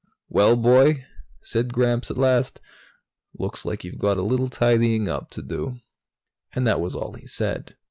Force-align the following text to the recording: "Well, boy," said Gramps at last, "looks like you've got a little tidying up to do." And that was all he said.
"Well, 0.29 0.55
boy," 0.55 1.05
said 1.43 1.71
Gramps 1.73 2.09
at 2.09 2.17
last, 2.17 2.59
"looks 3.37 3.65
like 3.65 3.83
you've 3.83 3.99
got 3.99 4.17
a 4.17 4.23
little 4.23 4.47
tidying 4.49 5.07
up 5.07 5.29
to 5.29 5.43
do." 5.43 5.79
And 6.55 6.65
that 6.65 6.81
was 6.81 6.95
all 6.95 7.13
he 7.13 7.27
said. 7.27 7.75